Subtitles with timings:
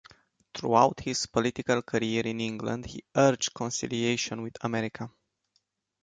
[0.55, 5.11] Throughout his political career in England he urged conciliation with America.